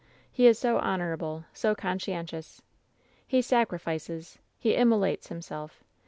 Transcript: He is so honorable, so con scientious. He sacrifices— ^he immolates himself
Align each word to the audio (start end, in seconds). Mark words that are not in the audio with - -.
He 0.31 0.47
is 0.47 0.57
so 0.57 0.79
honorable, 0.79 1.45
so 1.53 1.75
con 1.75 1.99
scientious. 1.99 2.61
He 3.27 3.39
sacrifices— 3.43 4.39
^he 4.65 4.75
immolates 4.75 5.27
himself 5.27 5.83